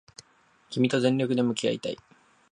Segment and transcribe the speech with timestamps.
[0.71, 1.97] 君と全力で向き合いたい